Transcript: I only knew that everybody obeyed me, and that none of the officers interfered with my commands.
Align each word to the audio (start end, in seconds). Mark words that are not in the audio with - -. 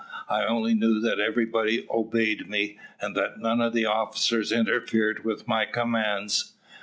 I 0.27 0.45
only 0.47 0.73
knew 0.73 0.99
that 1.01 1.19
everybody 1.19 1.85
obeyed 1.91 2.49
me, 2.49 2.79
and 2.99 3.15
that 3.15 3.39
none 3.39 3.61
of 3.61 3.71
the 3.73 3.85
officers 3.85 4.51
interfered 4.51 5.23
with 5.23 5.47
my 5.47 5.65
commands. 5.67 6.53